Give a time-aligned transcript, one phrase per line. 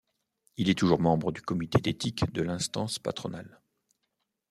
[0.57, 3.61] Il est toujours membre du Comité d'éthique de l'instance patronale.